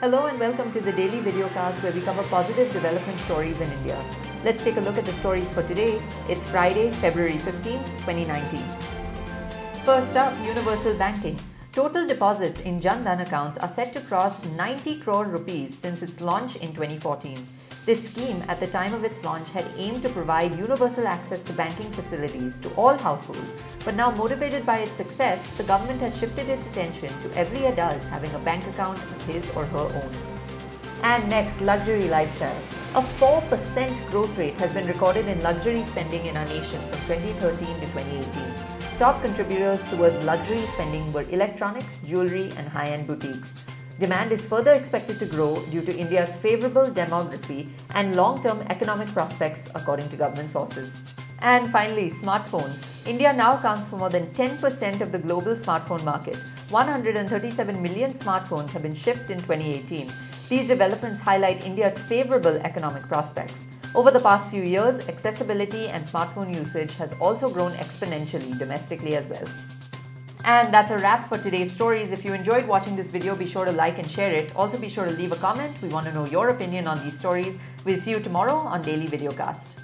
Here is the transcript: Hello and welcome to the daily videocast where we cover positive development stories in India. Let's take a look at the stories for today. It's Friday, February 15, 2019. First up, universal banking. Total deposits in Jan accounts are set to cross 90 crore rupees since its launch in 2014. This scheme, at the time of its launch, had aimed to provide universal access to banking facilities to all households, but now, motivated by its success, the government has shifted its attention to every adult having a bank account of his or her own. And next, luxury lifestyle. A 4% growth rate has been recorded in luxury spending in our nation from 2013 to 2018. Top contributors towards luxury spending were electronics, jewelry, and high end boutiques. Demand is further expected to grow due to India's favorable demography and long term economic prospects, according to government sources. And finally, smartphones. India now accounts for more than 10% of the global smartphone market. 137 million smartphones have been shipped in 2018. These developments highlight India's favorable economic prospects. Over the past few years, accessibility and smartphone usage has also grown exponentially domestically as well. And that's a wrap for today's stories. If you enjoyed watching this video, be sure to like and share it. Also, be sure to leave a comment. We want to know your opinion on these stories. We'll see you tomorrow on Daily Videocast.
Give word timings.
Hello 0.00 0.24
and 0.28 0.40
welcome 0.40 0.72
to 0.72 0.80
the 0.80 0.92
daily 0.92 1.18
videocast 1.18 1.82
where 1.82 1.92
we 1.92 2.00
cover 2.00 2.22
positive 2.30 2.72
development 2.72 3.18
stories 3.18 3.60
in 3.60 3.70
India. 3.70 4.02
Let's 4.42 4.64
take 4.64 4.78
a 4.78 4.80
look 4.80 4.96
at 4.96 5.04
the 5.04 5.12
stories 5.12 5.52
for 5.52 5.62
today. 5.62 6.00
It's 6.26 6.48
Friday, 6.48 6.90
February 7.02 7.36
15, 7.36 7.84
2019. 8.06 8.62
First 9.84 10.16
up, 10.16 10.32
universal 10.42 10.94
banking. 10.94 11.38
Total 11.72 12.06
deposits 12.06 12.60
in 12.60 12.80
Jan 12.80 13.06
accounts 13.06 13.58
are 13.58 13.68
set 13.68 13.92
to 13.92 14.00
cross 14.00 14.46
90 14.46 15.00
crore 15.00 15.26
rupees 15.26 15.76
since 15.76 16.00
its 16.00 16.22
launch 16.22 16.56
in 16.56 16.72
2014. 16.72 17.36
This 17.86 18.10
scheme, 18.10 18.44
at 18.46 18.60
the 18.60 18.66
time 18.66 18.92
of 18.92 19.04
its 19.04 19.24
launch, 19.24 19.48
had 19.50 19.64
aimed 19.76 20.02
to 20.02 20.10
provide 20.10 20.54
universal 20.58 21.06
access 21.06 21.42
to 21.44 21.52
banking 21.54 21.90
facilities 21.92 22.58
to 22.60 22.68
all 22.74 22.96
households, 22.98 23.56
but 23.86 23.94
now, 23.94 24.10
motivated 24.10 24.66
by 24.66 24.80
its 24.80 24.92
success, 24.92 25.48
the 25.56 25.64
government 25.64 26.00
has 26.00 26.18
shifted 26.18 26.50
its 26.50 26.66
attention 26.66 27.08
to 27.22 27.34
every 27.38 27.64
adult 27.64 28.04
having 28.04 28.34
a 28.34 28.38
bank 28.40 28.66
account 28.66 28.98
of 28.98 29.24
his 29.24 29.50
or 29.56 29.64
her 29.64 29.78
own. 29.78 30.10
And 31.02 31.26
next, 31.30 31.62
luxury 31.62 32.08
lifestyle. 32.08 32.62
A 32.94 33.00
4% 33.00 34.10
growth 34.10 34.36
rate 34.36 34.60
has 34.60 34.72
been 34.72 34.86
recorded 34.86 35.26
in 35.26 35.40
luxury 35.42 35.82
spending 35.84 36.26
in 36.26 36.36
our 36.36 36.46
nation 36.46 36.80
from 36.90 37.16
2013 37.16 37.80
to 37.80 37.86
2018. 37.86 38.98
Top 38.98 39.22
contributors 39.22 39.88
towards 39.88 40.22
luxury 40.24 40.66
spending 40.66 41.10
were 41.14 41.24
electronics, 41.30 42.02
jewelry, 42.02 42.52
and 42.58 42.68
high 42.68 42.88
end 42.88 43.06
boutiques. 43.06 43.54
Demand 43.98 44.32
is 44.32 44.46
further 44.46 44.72
expected 44.72 45.18
to 45.18 45.26
grow 45.26 45.62
due 45.66 45.82
to 45.82 45.96
India's 45.96 46.36
favorable 46.36 46.86
demography 46.86 47.68
and 47.94 48.16
long 48.16 48.42
term 48.42 48.62
economic 48.70 49.08
prospects, 49.08 49.68
according 49.74 50.08
to 50.10 50.16
government 50.16 50.50
sources. 50.50 51.02
And 51.40 51.68
finally, 51.68 52.10
smartphones. 52.10 52.78
India 53.06 53.32
now 53.32 53.58
accounts 53.58 53.86
for 53.86 53.96
more 53.96 54.10
than 54.10 54.26
10% 54.28 55.00
of 55.00 55.10
the 55.10 55.18
global 55.18 55.54
smartphone 55.54 56.04
market. 56.04 56.36
137 56.68 57.82
million 57.82 58.12
smartphones 58.12 58.70
have 58.70 58.82
been 58.82 58.94
shipped 58.94 59.30
in 59.30 59.38
2018. 59.38 60.10
These 60.48 60.68
developments 60.68 61.20
highlight 61.20 61.64
India's 61.64 61.98
favorable 61.98 62.56
economic 62.58 63.02
prospects. 63.04 63.66
Over 63.94 64.10
the 64.10 64.20
past 64.20 64.50
few 64.50 64.62
years, 64.62 65.00
accessibility 65.08 65.88
and 65.88 66.04
smartphone 66.04 66.54
usage 66.54 66.94
has 66.94 67.14
also 67.20 67.50
grown 67.50 67.72
exponentially 67.72 68.56
domestically 68.58 69.16
as 69.16 69.28
well. 69.28 69.44
And 70.44 70.72
that's 70.72 70.90
a 70.90 70.98
wrap 70.98 71.28
for 71.28 71.38
today's 71.38 71.72
stories. 71.72 72.12
If 72.12 72.24
you 72.24 72.32
enjoyed 72.32 72.66
watching 72.66 72.96
this 72.96 73.08
video, 73.08 73.36
be 73.36 73.46
sure 73.46 73.64
to 73.64 73.72
like 73.72 73.98
and 73.98 74.10
share 74.10 74.32
it. 74.32 74.54
Also, 74.56 74.78
be 74.78 74.88
sure 74.88 75.04
to 75.04 75.12
leave 75.12 75.32
a 75.32 75.36
comment. 75.36 75.74
We 75.82 75.88
want 75.88 76.06
to 76.06 76.12
know 76.12 76.24
your 76.24 76.48
opinion 76.48 76.86
on 76.86 77.02
these 77.02 77.18
stories. 77.18 77.58
We'll 77.84 78.00
see 78.00 78.10
you 78.10 78.20
tomorrow 78.20 78.56
on 78.56 78.82
Daily 78.82 79.06
Videocast. 79.06 79.79